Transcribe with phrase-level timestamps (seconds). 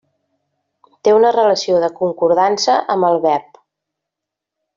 [1.07, 3.61] Té una relació de concordança amb el verb.